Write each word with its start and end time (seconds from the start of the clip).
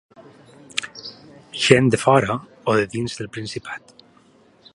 Gent 1.65 1.87
de 1.95 1.99
fora 2.05 2.39
o 2.73 2.77
de 2.81 2.89
dins 2.97 3.21
el 3.27 3.33
Principat. 3.37 3.99